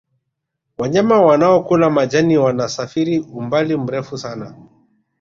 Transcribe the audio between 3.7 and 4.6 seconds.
mrefu sana